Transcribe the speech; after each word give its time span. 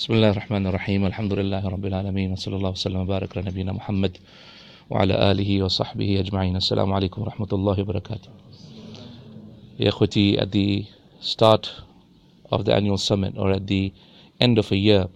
بسم 0.00 0.12
الله 0.14 0.30
الرحمن 0.30 0.66
الرحيم 0.66 1.06
الحمد 1.06 1.32
لله 1.32 1.68
رب 1.68 1.84
العالمين 1.86 2.32
وصلى 2.32 2.56
الله 2.56 2.70
وسلم 2.70 2.96
وبارك 2.96 3.36
على 3.36 3.46
نبينا 3.50 3.72
محمد 3.72 4.16
وعلى 4.90 5.30
آله 5.30 5.62
وصحبه 5.62 6.20
أجمعين 6.20 6.56
السلام 6.56 6.92
عليكم 6.92 7.22
ورحمة 7.22 7.48
الله 7.52 7.80
وبركاته 7.80 8.28
يا 9.80 9.88
أخوتي 9.88 10.38
at 10.40 10.50
the 10.52 10.84
start 11.20 11.70
of 12.50 12.64
the 12.64 12.72
annual 12.74 12.96
summit 12.96 13.34
or 13.36 13.50
at 13.52 13.66
the 13.66 13.92
end 14.40 14.58
of 14.58 14.72
a 14.72 14.76
year 14.76 15.08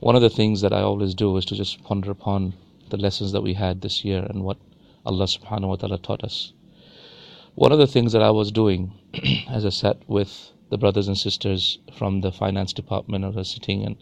one 0.00 0.16
of 0.16 0.22
the 0.22 0.30
things 0.30 0.60
that 0.62 0.72
I 0.72 0.80
always 0.80 1.14
do 1.14 1.36
is 1.36 1.44
to 1.46 1.54
just 1.54 1.84
ponder 1.84 2.10
upon 2.10 2.54
the 2.88 2.96
lessons 2.96 3.32
that 3.32 3.42
we 3.42 3.52
had 3.54 3.82
this 3.82 4.04
year 4.04 4.24
and 4.30 4.44
what 4.44 4.56
Allah 5.04 5.26
subhanahu 5.26 5.68
wa 5.68 5.76
ta'ala 5.76 5.98
taught 5.98 6.24
us 6.24 6.52
one 7.54 7.72
of 7.72 7.78
the 7.78 7.86
things 7.86 8.12
that 8.12 8.22
I 8.22 8.30
was 8.30 8.50
doing 8.50 8.92
as 9.50 9.66
I 9.66 9.70
sat 9.70 9.98
with 10.08 10.52
the 10.69 10.77
brothers 10.77 11.07
and 11.07 11.17
sisters 11.17 11.79
from 11.97 12.21
the 12.21 12.31
finance 12.31 12.73
department 12.73 13.23
are 13.23 13.43
sitting 13.43 13.85
and 13.85 13.95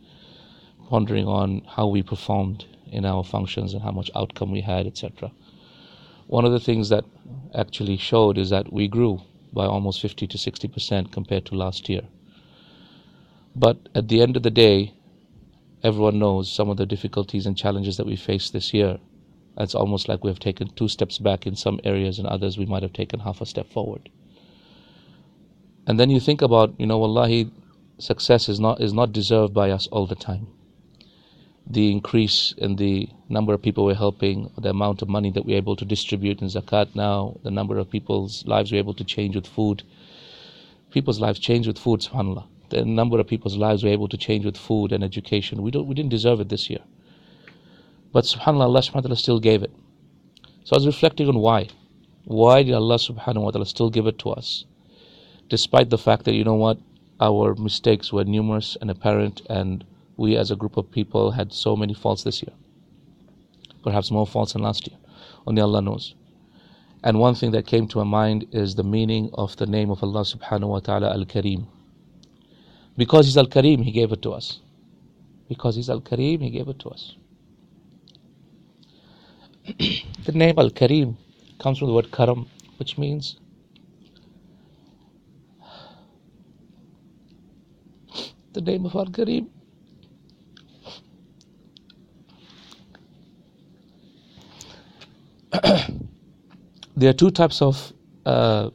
pondering 0.90 1.28
on 1.28 1.62
how 1.76 1.88
we 1.88 2.04
performed 2.04 2.66
in 2.92 3.06
our 3.06 3.24
functions 3.24 3.74
and 3.74 3.84
how 3.84 3.92
much 3.92 4.12
outcome 4.16 4.52
we 4.52 4.62
had, 4.62 4.86
etc. 4.86 5.32
One 6.28 6.46
of 6.46 6.52
the 6.52 6.60
things 6.60 6.90
that 6.90 7.04
actually 7.54 7.98
showed 7.98 8.38
is 8.38 8.50
that 8.50 8.72
we 8.72 8.88
grew 8.88 9.22
by 9.52 9.66
almost 9.66 10.02
50 10.02 10.28
to 10.28 10.38
60 10.38 10.68
percent 10.68 11.12
compared 11.12 11.46
to 11.46 11.56
last 11.56 11.90
year. 11.90 12.04
But 13.56 13.78
at 13.94 14.08
the 14.08 14.22
end 14.22 14.36
of 14.38 14.44
the 14.44 14.50
day, 14.50 14.94
everyone 15.84 16.18
knows 16.18 16.52
some 16.52 16.70
of 16.70 16.78
the 16.78 16.86
difficulties 16.86 17.46
and 17.46 17.58
challenges 17.58 17.98
that 17.98 18.06
we 18.06 18.16
faced 18.16 18.54
this 18.54 18.74
year. 18.74 19.00
It's 19.58 19.76
almost 19.76 20.08
like 20.08 20.24
we 20.24 20.32
have 20.32 20.40
taken 20.40 20.70
two 20.70 20.88
steps 20.88 21.20
back 21.20 21.46
in 21.46 21.56
some 21.56 21.80
areas, 21.84 22.18
and 22.18 22.28
others 22.28 22.58
we 22.58 22.66
might 22.66 22.84
have 22.84 22.94
taken 22.94 23.20
half 23.20 23.42
a 23.42 23.46
step 23.46 23.70
forward. 23.70 24.10
And 25.86 26.00
then 26.00 26.10
you 26.10 26.20
think 26.20 26.42
about, 26.42 26.74
you 26.80 26.86
know, 26.86 26.98
wallahi, 26.98 27.52
success 27.98 28.50
is 28.50 28.60
not 28.60 28.82
is 28.82 28.94
not 28.94 29.12
deserved 29.12 29.54
by 29.54 29.70
us 29.70 29.88
all 29.88 30.08
the 30.08 30.16
time. 30.16 30.48
The 31.66 31.92
increase 31.92 32.54
in 32.58 32.76
the 32.76 33.10
number 33.30 33.54
of 33.54 33.62
people 33.62 33.86
we're 33.86 33.96
helping, 33.96 34.52
the 34.58 34.70
amount 34.70 35.02
of 35.02 35.08
money 35.08 35.32
that 35.32 35.46
we're 35.46 35.58
able 35.58 35.76
to 35.78 35.86
distribute 35.86 36.42
in 36.42 36.48
zakat 36.48 36.96
now, 36.96 37.38
the 37.44 37.52
number 37.52 37.78
of 37.78 37.90
people's 37.90 38.46
lives 38.46 38.72
we're 38.72 38.80
able 38.80 38.94
to 38.96 39.04
change 39.04 39.36
with 39.36 39.48
food. 39.48 39.84
People's 40.92 41.20
lives 41.20 41.40
change 41.40 41.68
with 41.68 41.80
food, 41.80 42.02
subhanAllah. 42.02 42.46
The 42.70 42.86
number 42.86 43.20
of 43.20 43.28
people's 43.28 43.56
lives 43.56 43.84
we're 43.84 43.94
able 43.94 44.10
to 44.10 44.18
change 44.18 44.46
with 44.46 44.58
food 44.58 44.92
and 44.92 45.04
education. 45.04 45.62
We 45.62 45.72
don't 45.72 45.88
we 45.88 45.96
didn't 45.96 46.12
deserve 46.12 46.40
it 46.40 46.50
this 46.50 46.70
year. 46.70 46.84
But 48.12 48.26
subhanAllah, 48.26 48.68
Allah 48.72 48.82
subhanahu 48.82 48.96
wa 48.96 49.02
ta'ala 49.02 49.16
still 49.16 49.40
gave 49.40 49.64
it. 49.64 49.72
So 50.66 50.76
I 50.76 50.78
was 50.78 50.86
reflecting 50.86 51.28
on 51.28 51.40
why. 51.40 51.68
Why 52.26 52.64
did 52.64 52.74
Allah 52.74 52.96
subhanahu 52.96 53.42
wa 53.42 53.52
ta'ala 53.52 53.66
still 53.66 53.90
give 53.90 54.08
it 54.08 54.20
to 54.20 54.30
us? 54.30 54.66
Despite 55.54 55.92
the 55.92 56.00
fact 56.00 56.26
that, 56.26 56.34
you 56.34 56.44
know 56.44 56.56
what, 56.56 56.80
our 57.22 57.54
mistakes 57.54 58.12
were 58.12 58.24
numerous 58.24 58.76
and 58.82 58.90
apparent, 58.90 59.44
and 59.52 59.86
we 60.18 60.36
as 60.36 60.50
a 60.50 60.56
group 60.56 60.78
of 60.78 60.90
people 60.90 61.30
had 61.30 61.54
so 61.54 61.76
many 61.76 61.94
faults 61.94 62.24
this 62.24 62.42
year. 62.42 62.56
Perhaps 63.84 64.10
more 64.10 64.26
faults 64.26 64.54
than 64.54 64.64
last 64.64 64.88
year. 64.88 64.98
Only 65.46 65.62
Allah 65.62 65.84
knows. 65.84 66.16
And 67.04 67.20
one 67.20 67.36
thing 67.36 67.52
that 67.52 67.68
came 67.68 67.88
to 67.90 68.00
my 68.00 68.04
mind 68.04 68.48
is 68.52 68.74
the 68.74 68.84
meaning 68.84 69.30
of 69.36 69.56
the 69.58 69.68
name 69.68 69.92
of 69.92 70.02
Allah 70.02 70.22
subhanahu 70.22 70.70
wa 70.70 70.80
ta'ala 70.80 71.12
Al 71.12 71.26
Kareem. 71.26 71.68
Because 72.98 73.28
He's 73.28 73.38
Al 73.38 73.46
Kareem, 73.46 73.84
He 73.84 73.92
gave 73.92 74.12
it 74.12 74.24
to 74.24 74.32
us. 74.32 74.60
Because 75.48 75.76
He's 75.76 75.92
Al 75.92 76.02
Kareem, 76.02 76.42
He 76.42 76.50
gave 76.50 76.68
it 76.68 76.80
to 76.80 76.90
us. 76.90 77.16
the 80.26 80.32
name 80.32 80.56
Al 80.58 80.72
Kareem 80.72 81.16
comes 81.60 81.78
from 81.78 81.90
the 81.90 81.94
word 81.94 82.12
Karam, 82.12 82.50
which 82.78 82.98
means 82.98 83.38
the 88.54 88.62
name 88.62 88.86
of 88.86 88.96
Al 88.96 89.08
Kareem. 89.08 89.48
there 96.96 97.10
are 97.10 97.14
two 97.14 97.32
types 97.32 97.62
of 97.62 97.94
uh, 98.26 98.70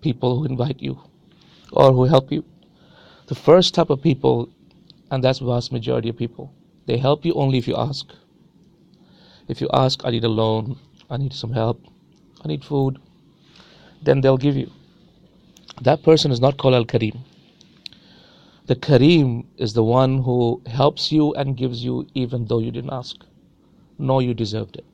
people 0.00 0.38
who 0.38 0.44
invite 0.46 0.80
you 0.80 0.98
or 1.72 1.92
who 1.92 2.04
help 2.04 2.32
you. 2.32 2.44
The 3.26 3.34
first 3.34 3.74
type 3.74 3.90
of 3.90 4.00
people, 4.02 4.48
and 5.10 5.22
that's 5.22 5.38
vast 5.40 5.72
majority 5.72 6.08
of 6.08 6.16
people, 6.16 6.52
they 6.86 6.96
help 6.96 7.24
you 7.24 7.34
only 7.34 7.58
if 7.58 7.68
you 7.68 7.76
ask. 7.76 8.06
If 9.48 9.60
you 9.60 9.68
ask, 9.72 10.04
I 10.04 10.10
need 10.10 10.24
a 10.24 10.28
loan, 10.28 10.78
I 11.10 11.16
need 11.18 11.32
some 11.32 11.52
help, 11.52 11.82
I 12.44 12.48
need 12.48 12.64
food, 12.64 12.98
then 14.02 14.20
they'll 14.20 14.38
give 14.38 14.56
you. 14.56 14.70
That 15.82 16.02
person 16.02 16.30
is 16.32 16.40
not 16.40 16.56
called 16.56 16.74
Al 16.74 16.84
Kareem. 16.84 17.18
The 18.68 18.76
Kareem 18.76 19.46
is 19.56 19.72
the 19.72 19.82
one 19.82 20.18
who 20.24 20.60
helps 20.66 21.10
you 21.10 21.32
and 21.32 21.56
gives 21.56 21.82
you 21.82 22.06
even 22.14 22.44
though 22.44 22.58
you 22.58 22.70
didn't 22.70 22.92
ask, 22.92 23.24
nor 23.98 24.20
you 24.20 24.34
deserved 24.34 24.76
it. 24.76 24.84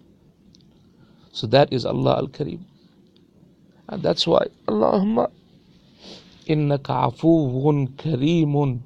So 1.32 1.48
that 1.48 1.72
is 1.72 1.84
Allah 1.84 2.18
Al 2.18 2.28
Kareem. 2.28 2.60
And 3.88 4.00
that's 4.00 4.28
why 4.28 4.46
Allahumma 4.68 5.28
innaka 6.46 7.10
afuwun 7.10 7.88
kareemun 7.96 8.78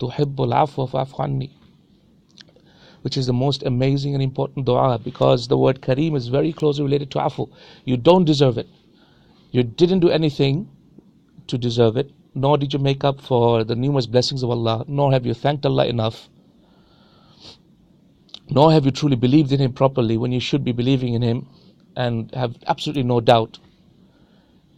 tuhibbul 0.00 0.52
afwa 0.52 1.48
which 3.02 3.16
is 3.16 3.26
the 3.26 3.32
most 3.32 3.62
amazing 3.62 4.14
and 4.14 4.22
important 4.24 4.66
dua 4.66 4.98
because 4.98 5.46
the 5.46 5.56
word 5.56 5.80
kareem 5.80 6.16
is 6.16 6.26
very 6.26 6.52
closely 6.52 6.82
related 6.82 7.12
to 7.12 7.18
afu. 7.18 7.48
You 7.84 7.96
don't 7.96 8.24
deserve 8.24 8.58
it. 8.58 8.66
You 9.52 9.62
didn't 9.62 10.00
do 10.00 10.10
anything 10.10 10.68
to 11.46 11.56
deserve 11.56 11.96
it 11.96 12.10
nor 12.36 12.58
did 12.58 12.72
you 12.74 12.78
make 12.78 13.02
up 13.02 13.20
for 13.20 13.64
the 13.64 13.74
numerous 13.74 14.06
blessings 14.06 14.42
of 14.42 14.50
Allah, 14.50 14.84
nor 14.86 15.10
have 15.10 15.24
you 15.24 15.32
thanked 15.32 15.64
Allah 15.64 15.86
enough, 15.86 16.28
nor 18.50 18.70
have 18.70 18.84
you 18.84 18.90
truly 18.90 19.16
believed 19.16 19.52
in 19.52 19.60
Him 19.60 19.72
properly 19.72 20.18
when 20.18 20.32
you 20.32 20.38
should 20.38 20.62
be 20.62 20.72
believing 20.72 21.14
in 21.14 21.22
Him 21.22 21.48
and 21.96 22.32
have 22.34 22.56
absolutely 22.66 23.04
no 23.04 23.20
doubt. 23.20 23.58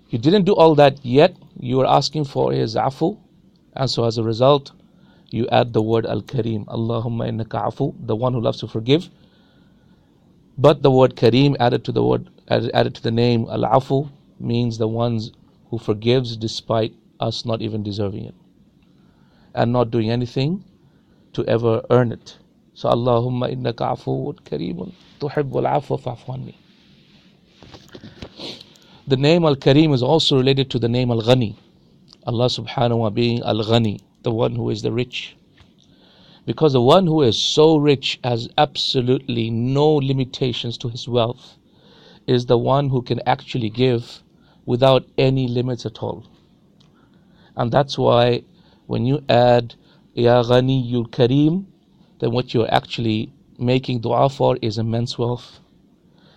You 0.08 0.18
didn't 0.18 0.44
do 0.44 0.54
all 0.54 0.76
that 0.76 1.04
yet, 1.04 1.36
you 1.58 1.80
are 1.80 1.86
asking 1.86 2.26
for 2.26 2.52
His 2.52 2.76
afu, 2.76 3.18
and 3.74 3.90
so 3.90 4.04
as 4.04 4.18
a 4.18 4.22
result, 4.22 4.70
you 5.30 5.48
add 5.48 5.72
the 5.72 5.82
word 5.82 6.06
Al 6.06 6.22
Kareem, 6.22 6.64
Allahumma 6.66 7.28
innaka 7.28 7.66
afu, 7.66 7.92
the 8.06 8.14
one 8.14 8.34
who 8.34 8.40
loves 8.40 8.60
to 8.60 8.68
forgive. 8.68 9.10
But 10.56 10.82
the 10.82 10.92
word 10.92 11.16
Kareem 11.16 11.56
added 11.58 11.84
to 11.86 11.92
the 11.92 12.04
word 12.04 12.30
added, 12.46 12.70
added 12.72 12.94
to 12.94 13.02
the 13.02 13.10
name 13.10 13.46
Al 13.50 13.62
Afu 13.62 14.10
means 14.38 14.78
the 14.78 14.88
ones 14.88 15.32
who 15.70 15.78
forgives 15.78 16.36
despite 16.36 16.94
us 17.20 17.44
not 17.44 17.62
even 17.62 17.82
deserving 17.82 18.24
it 18.24 18.34
and 19.54 19.72
not 19.72 19.90
doing 19.90 20.10
anything 20.10 20.64
to 21.32 21.44
ever 21.46 21.84
earn 21.90 22.12
it. 22.12 22.38
So 22.74 22.88
Allahumma 22.88 23.52
innaka 23.52 23.96
afuwun 23.96 24.36
kareemun 24.42 24.92
tuhibbul 25.20 25.66
afwa 25.66 25.98
fa'fu. 26.00 26.54
The 29.08 29.16
name 29.16 29.44
Al-Kareem 29.44 29.94
is 29.94 30.02
also 30.02 30.36
related 30.36 30.70
to 30.70 30.78
the 30.78 30.88
name 30.88 31.10
Al-Ghani. 31.10 31.56
Allah 32.26 32.46
subhanahu 32.46 32.98
wa 32.98 33.08
ta'ala 33.08 33.10
being 33.10 33.42
Al-Ghani, 33.42 34.00
the 34.22 34.30
one 34.30 34.54
who 34.54 34.68
is 34.68 34.82
the 34.82 34.92
rich. 34.92 35.34
Because 36.44 36.74
the 36.74 36.82
one 36.82 37.06
who 37.06 37.22
is 37.22 37.40
so 37.40 37.78
rich 37.78 38.20
has 38.22 38.48
absolutely 38.58 39.50
no 39.50 39.94
limitations 39.94 40.76
to 40.78 40.88
his 40.88 41.08
wealth 41.08 41.56
is 42.26 42.46
the 42.46 42.58
one 42.58 42.90
who 42.90 43.00
can 43.00 43.20
actually 43.26 43.70
give 43.70 44.22
without 44.66 45.06
any 45.16 45.48
limits 45.48 45.86
at 45.86 46.02
all. 46.02 46.24
And 47.57 47.71
that's 47.71 47.97
why 47.97 48.43
when 48.87 49.05
you 49.05 49.23
add 49.29 49.75
Ya 50.13 50.43
Ghaniyul 50.43 51.09
Kareem, 51.09 51.65
then 52.19 52.31
what 52.31 52.53
you're 52.53 52.71
actually 52.73 53.33
making 53.57 54.01
dua 54.01 54.29
for 54.29 54.57
is 54.61 54.77
immense 54.77 55.17
wealth. 55.17 55.59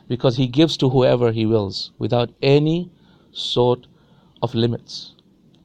Because 0.08 0.36
He 0.36 0.46
gives 0.46 0.76
to 0.78 0.88
whoever 0.90 1.32
He 1.32 1.46
wills 1.46 1.92
without 1.98 2.30
any 2.42 2.90
sort 3.32 3.86
of 4.42 4.54
limits. 4.54 5.12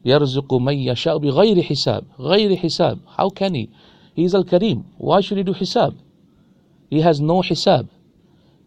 يرزق 0.05 0.53
من 0.53 0.73
يشاء 0.77 1.17
بغير 1.17 1.61
حساب 1.61 2.03
غير 2.19 2.55
حساب 2.55 2.99
How 3.17 3.29
can 3.29 3.53
He? 3.53 3.69
He's 4.13 4.33
Al-Kareem. 4.33 4.83
Why 4.97 5.21
should 5.21 5.37
He 5.37 5.43
do 5.43 5.53
hisab? 5.53 5.95
He 6.89 7.01
has 7.01 7.21
no 7.21 7.41
hisab 7.41 7.87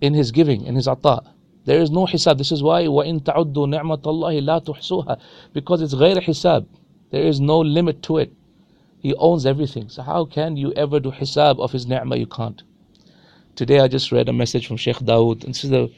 in 0.01 0.15
His 0.15 0.31
giving, 0.31 0.65
in 0.65 0.77
His 0.77 0.89
ata. 0.89 1.23
There 1.65 1.81
is 1.81 1.91
no 1.91 2.07
hisab. 2.07 2.39
This 2.39 2.53
is 2.53 2.63
why 2.63 2.85
وَإِن 2.85 3.23
تَعُدُّوا 3.23 3.55
نِعْمَةَ 3.55 4.03
اللَّهِ 4.03 4.43
لَا 4.43 4.65
تُحْصُوهَا 4.65 5.19
Because 5.53 5.83
it's 5.83 5.95
غير 5.95 6.23
hisab. 6.23 6.67
there 7.12 7.24
is 7.24 7.40
no 7.40 7.60
limit 7.60 8.04
to 8.04 8.18
it. 8.18 8.32
He 9.00 9.16
owns 9.16 9.46
everything. 9.46 9.90
So 9.90 10.04
how 10.04 10.26
can 10.26 10.58
you 10.58 10.72
ever 10.74 11.00
do 11.00 11.12
hisab 11.12 11.60
of 11.60 11.72
his 11.72 11.88
ni'mah? 11.88 12.18
You 12.18 12.28
can't. 12.28 12.62
Today 13.56 13.80
I 13.80 13.88
just 13.88 14.12
read 14.12 14.30
a 14.30 14.34
message 14.34 14.68
from 14.68 14.78
Sheikh 14.78 14.98
Dawood. 14.98 15.44
And 15.44 15.56
this 15.56 15.64
is 15.64 15.72
the 15.72 15.92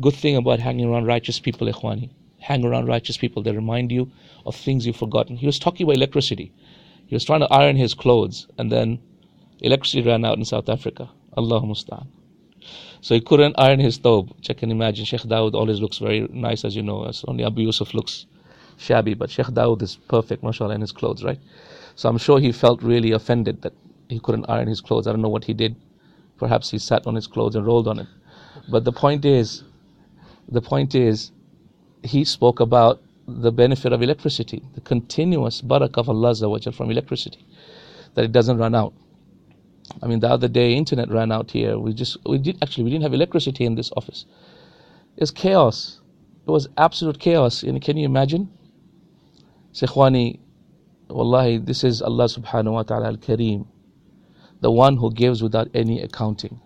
good 0.00 0.14
thing 0.14 0.36
about 0.36 0.60
hanging 0.60 0.86
around 0.90 1.06
righteous 1.06 1.40
people, 1.40 1.66
ikhwani. 1.68 2.10
Hang 2.40 2.64
around 2.66 2.86
righteous 2.86 3.16
people. 3.16 3.42
They 3.42 3.52
remind 3.52 3.90
you 3.90 4.10
of 4.44 4.54
things 4.54 4.86
you've 4.86 4.96
forgotten. 4.96 5.36
He 5.36 5.46
was 5.46 5.58
talking 5.58 5.84
about 5.84 5.96
electricity. 5.96 6.52
He 7.06 7.14
was 7.14 7.24
trying 7.24 7.40
to 7.40 7.52
iron 7.52 7.76
his 7.76 7.94
clothes 7.94 8.46
and 8.58 8.70
then 8.70 8.98
electricity 9.60 10.06
ran 10.06 10.24
out 10.24 10.36
in 10.36 10.44
South 10.44 10.68
Africa. 10.68 11.08
Allah 11.34 11.62
musta'an. 11.62 12.08
So 13.00 13.14
he 13.14 13.22
couldn't 13.22 13.54
iron 13.56 13.80
his 13.80 13.98
thobe. 13.98 14.32
I 14.50 14.52
can 14.52 14.70
imagine 14.70 15.06
Sheikh 15.06 15.22
Dawood 15.22 15.54
always 15.54 15.80
looks 15.80 15.98
very 15.98 16.28
nice 16.30 16.64
as 16.64 16.76
you 16.76 16.82
know. 16.82 17.04
As 17.04 17.24
only 17.26 17.44
Abu 17.44 17.62
Yusuf 17.62 17.94
looks 17.94 18.26
shabby, 18.78 19.14
but 19.14 19.30
Sheikh 19.30 19.46
Dawood 19.46 19.82
is 19.82 19.96
perfect, 20.08 20.42
mashallah, 20.42 20.74
in 20.74 20.80
his 20.80 20.92
clothes, 20.92 21.22
right? 21.22 21.38
So 21.96 22.08
I'm 22.08 22.18
sure 22.18 22.38
he 22.40 22.52
felt 22.52 22.82
really 22.82 23.12
offended 23.12 23.62
that 23.62 23.74
he 24.08 24.18
couldn't 24.20 24.46
iron 24.48 24.68
his 24.68 24.80
clothes. 24.80 25.06
I 25.06 25.10
don't 25.12 25.20
know 25.20 25.28
what 25.28 25.44
he 25.44 25.52
did. 25.52 25.76
Perhaps 26.38 26.70
he 26.70 26.78
sat 26.78 27.06
on 27.06 27.14
his 27.14 27.26
clothes 27.26 27.56
and 27.56 27.66
rolled 27.66 27.88
on 27.88 27.98
it. 27.98 28.06
But 28.70 28.84
the 28.84 28.92
point 28.92 29.24
is, 29.24 29.64
the 30.48 30.62
point 30.62 30.94
is, 30.94 31.32
he 32.02 32.24
spoke 32.24 32.60
about 32.60 33.02
the 33.26 33.52
benefit 33.52 33.92
of 33.92 34.00
electricity, 34.00 34.62
the 34.74 34.80
continuous 34.80 35.60
barakah 35.60 35.98
of 35.98 36.08
Allah 36.08 36.72
from 36.72 36.90
electricity, 36.90 37.44
that 38.14 38.24
it 38.24 38.32
doesn't 38.32 38.56
run 38.56 38.74
out. 38.74 38.94
I 40.02 40.06
mean, 40.06 40.20
the 40.20 40.28
other 40.28 40.48
day, 40.48 40.74
internet 40.74 41.10
ran 41.10 41.32
out 41.32 41.50
here. 41.50 41.78
We 41.78 41.92
just, 41.92 42.16
we 42.24 42.38
did 42.38 42.58
actually, 42.62 42.84
we 42.84 42.90
didn't 42.90 43.02
have 43.02 43.14
electricity 43.14 43.64
in 43.64 43.74
this 43.74 43.90
office. 43.96 44.24
It's 45.16 45.30
chaos. 45.30 46.00
It 46.46 46.50
was 46.50 46.68
absolute 46.76 47.18
chaos. 47.18 47.62
And 47.62 47.82
can 47.82 47.96
you 47.96 48.06
imagine? 48.06 48.50
Sekhwani, 49.78 50.40
wallahi, 51.08 51.58
this 51.58 51.84
is 51.84 52.02
Allah 52.02 52.24
subhanahu 52.24 52.72
wa 52.72 52.82
ta'ala 52.82 53.06
al-Kareem, 53.10 53.64
the 54.60 54.72
one 54.72 54.96
who 54.96 55.12
gives 55.12 55.40
without 55.40 55.68
any 55.72 56.00
accounting. 56.02 56.60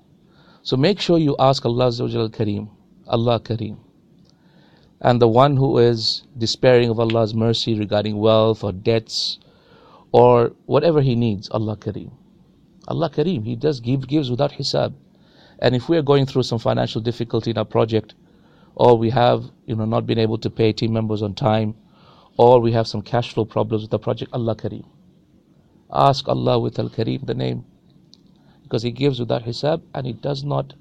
So 0.62 0.78
make 0.78 0.98
sure 0.98 1.18
you 1.18 1.36
ask 1.38 1.66
Allah 1.66 1.92
al-Kareem, 1.92 2.70
Allah 3.06 3.38
Kareem. 3.38 3.76
And 5.02 5.20
the 5.20 5.28
one 5.28 5.58
who 5.58 5.76
is 5.76 6.22
despairing 6.38 6.88
of 6.88 6.98
Allah's 6.98 7.34
mercy 7.34 7.78
regarding 7.78 8.16
wealth 8.16 8.64
or 8.64 8.72
debts 8.72 9.38
or 10.10 10.52
whatever 10.64 11.02
he 11.02 11.14
needs, 11.14 11.50
Allah 11.50 11.76
Kareem. 11.76 12.12
Allah 12.88 13.10
Kareem, 13.10 13.44
He 13.44 13.56
does 13.56 13.80
give, 13.80 14.08
gives 14.08 14.30
without 14.30 14.52
hisab. 14.52 14.94
And 15.58 15.76
if 15.76 15.86
we 15.86 15.98
are 15.98 16.02
going 16.02 16.24
through 16.24 16.44
some 16.44 16.58
financial 16.58 17.02
difficulty 17.02 17.50
in 17.50 17.58
our 17.58 17.66
project, 17.66 18.14
or 18.74 18.96
we 18.96 19.10
have, 19.10 19.50
you 19.66 19.76
know, 19.76 19.84
not 19.84 20.06
been 20.06 20.18
able 20.18 20.38
to 20.38 20.48
pay 20.48 20.72
team 20.72 20.94
members 20.94 21.20
on 21.20 21.34
time, 21.34 21.74
or 22.36 22.60
we 22.60 22.72
have 22.72 22.86
some 22.86 23.02
cash 23.02 23.32
flow 23.34 23.44
problems 23.44 23.82
with 23.82 23.90
the 23.90 23.98
project, 23.98 24.32
Allah 24.32 24.56
Kareem. 24.56 24.84
Ask 25.92 26.28
Allah 26.28 26.58
with 26.58 26.78
Al 26.78 26.88
Kareem, 26.88 27.26
the 27.26 27.34
name, 27.34 27.64
because 28.62 28.82
He 28.82 28.90
gives 28.90 29.20
without 29.20 29.44
hisab 29.44 29.82
and 29.94 30.06
He 30.06 30.12
does 30.12 30.42
not 30.42 30.74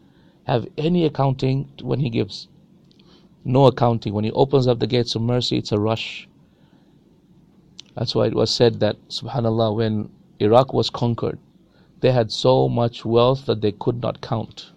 have 0.45 0.67
any 0.77 1.05
accounting 1.05 1.69
when 1.81 1.99
He 1.99 2.09
gives. 2.09 2.47
No 3.43 3.65
accounting. 3.65 4.13
When 4.13 4.23
He 4.23 4.31
opens 4.31 4.67
up 4.67 4.79
the 4.79 4.87
gates 4.87 5.15
of 5.15 5.21
mercy, 5.21 5.57
it's 5.57 5.71
a 5.71 5.79
rush. 5.79 6.27
That's 7.95 8.15
why 8.15 8.27
it 8.27 8.35
was 8.35 8.49
said 8.49 8.79
that, 8.79 8.95
subhanAllah, 9.09 9.75
when 9.75 10.09
Iraq 10.39 10.73
was 10.73 10.89
conquered, 10.89 11.37
they 11.99 12.11
had 12.11 12.31
so 12.31 12.69
much 12.69 13.03
wealth 13.03 13.45
that 13.47 13.61
they 13.61 13.73
could 13.73 14.01
not 14.01 14.21
count. 14.21 14.71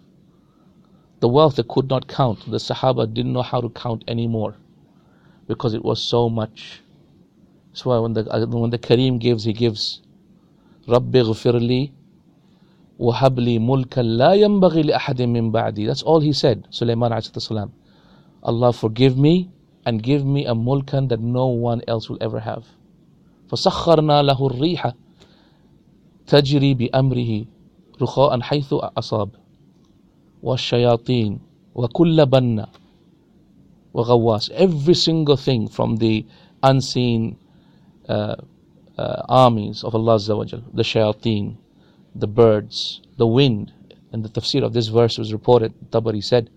The 1.20 1.28
wealth 1.28 1.56
they 1.56 1.62
could 1.62 1.88
not 1.88 2.08
count. 2.08 2.50
The 2.50 2.58
Sahaba 2.58 3.12
didn't 3.12 3.32
know 3.32 3.42
how 3.42 3.60
to 3.60 3.68
count 3.70 4.04
anymore 4.08 4.56
because 5.46 5.74
it 5.74 5.84
was 5.84 6.02
so 6.02 6.28
much. 6.28 6.82
That's 7.70 7.84
why 7.84 7.98
when 7.98 8.12
the, 8.12 8.22
when 8.48 8.70
the 8.70 8.78
Kareem 8.78 9.18
gives, 9.18 9.44
he 9.44 9.52
gives, 9.52 10.02
رَبِّ 10.88 11.10
اغْفِرْ 11.10 11.60
لِي 11.60 11.92
وَهَبْ 12.98 13.40
لِي 13.40 13.58
مُلْكًا 13.58 14.02
لَا 14.02 14.34
يَنْبَغِي 14.34 14.82
لِأَحَدٍ 14.90 15.22
مِّن 15.22 15.50
بَعْدِي 15.50 15.86
That's 15.86 16.02
all 16.02 16.20
he 16.20 16.32
said, 16.32 16.66
Sulaiman 16.70 17.20
salam. 17.20 17.72
Allah 18.42 18.72
forgive 18.72 19.18
me 19.18 19.50
and 19.84 20.02
give 20.02 20.24
me 20.24 20.46
a 20.46 20.54
mulkan 20.54 21.08
that 21.08 21.20
no 21.20 21.46
one 21.46 21.82
else 21.88 22.08
will 22.08 22.18
ever 22.20 22.38
have. 22.38 22.64
فَسَخَّرْنَا 23.50 24.30
لَهُ 24.30 24.50
الرِّيحَ 24.50 24.94
تجري 26.26 26.74
بأمره 26.74 27.44
رخاء 28.02 28.40
حيث 28.40 28.74
أصاب 28.98 29.28
والشياطين 30.42 31.38
وكل 31.74 32.26
بنا 32.26 32.68
وغواص 33.93 34.51
every 34.51 34.93
single 34.93 35.37
thing 35.37 35.67
from 35.67 35.97
the 35.97 36.25
unseen 36.63 37.37
uh, 38.07 38.35
uh, 38.97 39.21
armies 39.29 39.83
of 39.83 39.95
Allah 39.95 40.17
the 40.19 40.83
shayateen 40.83 41.55
the 42.15 42.27
birds 42.27 43.01
the 43.17 43.27
wind 43.27 43.71
and 44.11 44.23
the 44.23 44.29
tafsir 44.29 44.63
of 44.63 44.73
this 44.73 44.87
verse 44.87 45.17
was 45.17 45.31
reported 45.31 45.73
Tabari 45.91 46.23
said 46.23 46.49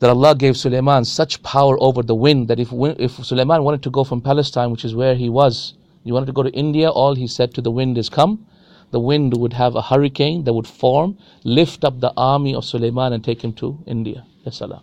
that 0.00 0.10
Allah 0.10 0.34
gave 0.34 0.56
Sulaiman 0.56 1.04
such 1.04 1.42
power 1.42 1.76
over 1.80 2.02
the 2.02 2.14
wind 2.14 2.48
that 2.48 2.60
if, 2.60 2.68
if 2.72 3.24
Sulaiman 3.24 3.64
wanted 3.64 3.82
to 3.82 3.90
go 3.90 4.04
from 4.04 4.20
Palestine 4.20 4.70
which 4.70 4.84
is 4.84 4.94
where 4.94 5.14
he 5.14 5.28
was 5.28 5.74
you 6.08 6.14
wanted 6.14 6.26
to 6.26 6.32
go 6.32 6.42
to 6.42 6.50
India, 6.50 6.88
all 6.88 7.14
he 7.14 7.26
said 7.26 7.52
to 7.54 7.60
the 7.60 7.70
wind 7.70 7.98
is, 7.98 8.08
Come. 8.08 8.46
The 8.92 9.00
wind 9.00 9.36
would 9.36 9.52
have 9.52 9.76
a 9.76 9.82
hurricane 9.82 10.44
that 10.44 10.54
would 10.54 10.66
form, 10.66 11.18
lift 11.44 11.84
up 11.84 12.00
the 12.00 12.14
army 12.16 12.54
of 12.54 12.64
Sulaiman 12.64 13.12
and 13.12 13.22
take 13.22 13.44
him 13.44 13.52
to 13.54 13.78
India. 13.86 14.24
Yes, 14.42 14.62
Allah. 14.62 14.82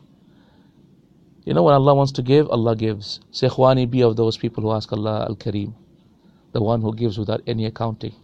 You 1.44 1.54
know 1.54 1.62
when 1.62 1.74
Allah 1.74 1.94
wants 1.94 2.12
to 2.12 2.22
give, 2.22 2.50
Allah 2.50 2.76
gives. 2.76 3.20
Sekhwani, 3.32 3.90
be 3.90 4.02
of 4.02 4.16
those 4.16 4.36
people 4.36 4.62
who 4.62 4.72
ask 4.72 4.92
Allah 4.92 5.26
Al 5.28 5.36
Kareem, 5.36 5.72
the 6.52 6.62
one 6.62 6.82
who 6.82 6.94
gives 6.94 7.18
without 7.18 7.42
any 7.46 7.64
accounting. 7.64 8.14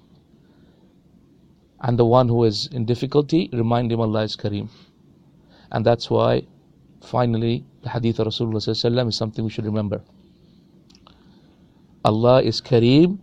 And 1.81 1.99
the 1.99 2.05
one 2.05 2.29
who 2.29 2.45
is 2.45 2.67
in 2.67 2.85
difficulty, 2.85 3.49
remind 3.53 3.91
him 3.91 4.01
Allah 4.01 4.23
is 4.23 4.37
Kareem. 4.37 4.69
And 5.73 5.85
that's 5.85 6.11
why, 6.11 6.43
finally, 7.03 7.65
the 7.83 7.89
hadith 7.89 8.19
of 8.19 8.29
Rasulullah 8.29 9.09
is 9.09 9.17
something 9.17 9.45
we 9.45 9.51
should 9.51 9.65
remember. 9.65 10.03
Allah 12.05 12.43
is 12.43 12.61
Kareem, 12.61 13.19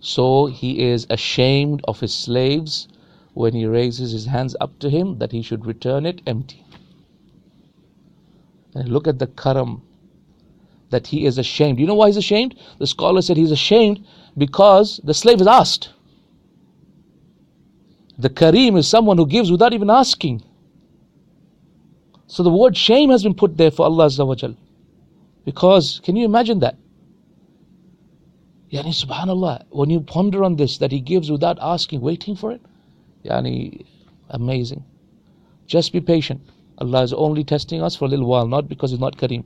so 0.00 0.46
He 0.46 0.80
is 0.80 1.06
ashamed 1.10 1.82
of 1.88 2.00
His 2.00 2.14
slaves 2.14 2.88
when 3.34 3.54
He 3.54 3.66
raises 3.66 4.12
His 4.12 4.26
hands 4.26 4.56
up 4.60 4.78
to 4.78 4.88
Him 4.88 5.18
that 5.18 5.32
He 5.32 5.42
should 5.42 5.66
return 5.66 6.06
it 6.06 6.22
empty. 6.26 6.64
And 8.76 8.88
look 8.90 9.08
at 9.08 9.18
the 9.18 9.26
karam 9.26 9.82
that 10.90 11.06
He 11.06 11.26
is 11.26 11.38
ashamed. 11.38 11.80
You 11.80 11.86
know 11.86 11.94
why 11.94 12.08
He's 12.08 12.16
ashamed? 12.16 12.54
The 12.78 12.86
scholar 12.86 13.22
said 13.22 13.36
He's 13.36 13.50
ashamed 13.50 14.06
because 14.36 15.00
the 15.02 15.14
slave 15.14 15.40
is 15.40 15.46
asked. 15.46 15.90
The 18.18 18.30
Kareem 18.30 18.78
is 18.78 18.88
someone 18.88 19.18
who 19.18 19.26
gives 19.26 19.50
without 19.50 19.74
even 19.74 19.90
asking. 19.90 20.42
So 22.26 22.42
the 22.42 22.50
word 22.50 22.76
shame 22.76 23.10
has 23.10 23.22
been 23.22 23.34
put 23.34 23.56
there 23.56 23.70
for 23.70 23.84
Allah 23.84 24.10
Because, 25.44 26.00
can 26.02 26.16
you 26.16 26.24
imagine 26.24 26.60
that? 26.60 26.76
Yani 28.72 29.04
subhanallah, 29.04 29.64
when 29.70 29.90
you 29.90 30.00
ponder 30.00 30.42
on 30.42 30.56
this, 30.56 30.78
that 30.78 30.90
he 30.90 31.00
gives 31.00 31.30
without 31.30 31.58
asking, 31.60 32.00
waiting 32.00 32.34
for 32.34 32.52
it, 32.52 32.60
yani 33.24 33.86
amazing. 34.30 34.84
Just 35.66 35.92
be 35.92 36.00
patient. 36.00 36.40
Allah 36.78 37.02
is 37.02 37.12
only 37.12 37.44
testing 37.44 37.82
us 37.82 37.96
for 37.96 38.04
a 38.04 38.08
little 38.08 38.26
while, 38.26 38.46
not 38.46 38.68
because 38.68 38.90
He's 38.90 39.00
not 39.00 39.16
Kareem. 39.16 39.44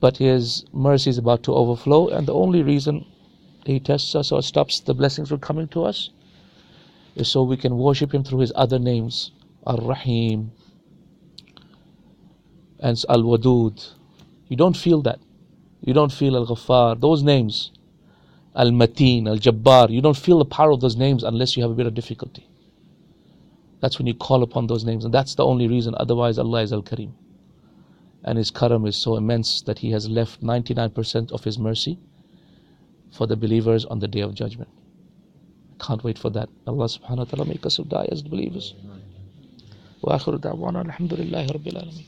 But 0.00 0.16
His 0.16 0.64
mercy 0.72 1.10
is 1.10 1.18
about 1.18 1.42
to 1.44 1.54
overflow, 1.54 2.08
and 2.08 2.26
the 2.26 2.34
only 2.34 2.62
reason 2.62 3.06
He 3.64 3.78
tests 3.80 4.14
us 4.14 4.32
or 4.32 4.42
stops 4.42 4.80
the 4.80 4.94
blessings 4.94 5.28
from 5.28 5.40
coming 5.40 5.68
to 5.68 5.84
us 5.84 6.10
is 7.14 7.28
so 7.28 7.42
we 7.42 7.56
can 7.56 7.76
worship 7.76 8.12
Him 8.12 8.24
through 8.24 8.40
His 8.40 8.52
other 8.56 8.78
names 8.78 9.32
Ar 9.66 9.78
Rahim 9.80 10.52
and 12.80 13.04
Al 13.08 13.22
Wadud. 13.22 13.92
You 14.48 14.56
don't 14.56 14.76
feel 14.76 15.02
that. 15.02 15.20
You 15.82 15.94
don't 15.94 16.12
feel 16.12 16.36
Al 16.36 16.46
Ghaffar. 16.46 17.00
Those 17.00 17.22
names, 17.22 17.72
Al 18.56 18.70
Mateen, 18.70 19.28
Al 19.28 19.38
Jabbar, 19.38 19.90
you 19.90 20.00
don't 20.00 20.16
feel 20.16 20.38
the 20.38 20.44
power 20.44 20.72
of 20.72 20.80
those 20.80 20.96
names 20.96 21.22
unless 21.22 21.56
you 21.56 21.62
have 21.62 21.70
a 21.70 21.74
bit 21.74 21.86
of 21.86 21.94
difficulty. 21.94 22.49
That's 23.81 23.99
when 23.99 24.07
you 24.07 24.13
call 24.13 24.41
upon 24.43 24.67
those 24.67 24.83
names, 24.83 25.05
and 25.05 25.13
that's 25.13 25.35
the 25.35 25.45
only 25.45 25.67
reason. 25.67 25.93
Otherwise, 25.97 26.37
Allah 26.37 26.61
is 26.61 26.73
Al 26.73 26.81
Kareem. 26.81 27.11
And 28.23 28.37
His 28.37 28.49
karam 28.49 28.85
is 28.85 28.95
so 28.95 29.15
immense 29.15 29.61
that 29.63 29.79
He 29.79 29.91
has 29.91 30.09
left 30.09 30.41
99% 30.41 31.31
of 31.31 31.43
His 31.43 31.59
mercy 31.59 31.99
for 33.11 33.27
the 33.27 33.35
believers 33.35 33.85
on 33.85 33.99
the 33.99 34.07
day 34.07 34.21
of 34.21 34.33
judgment. 34.33 34.69
Can't 35.79 36.03
wait 36.03 36.17
for 36.17 36.29
that. 36.31 36.49
Allah 36.65 36.85
subhanahu 36.85 37.17
wa 37.17 37.23
ta'ala 37.25 37.45
make 37.45 37.65
us 37.65 37.77
die 37.77 38.07
as 38.11 38.21
believers. 38.23 38.73
وآخر 40.03 40.35
دعوانا 40.35 40.81
الحمد 40.81 41.13
لله 41.13 41.45
رب 41.45 41.67
العالمين 41.67 42.05